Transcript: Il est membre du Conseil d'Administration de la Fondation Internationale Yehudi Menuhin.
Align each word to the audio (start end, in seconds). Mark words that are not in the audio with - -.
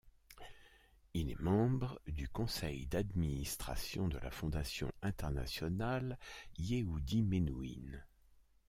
Il 1.13 1.29
est 1.29 1.39
membre 1.39 2.01
du 2.07 2.27
Conseil 2.27 2.87
d'Administration 2.87 4.07
de 4.07 4.17
la 4.17 4.31
Fondation 4.31 4.91
Internationale 5.03 6.17
Yehudi 6.57 7.21
Menuhin. 7.21 8.01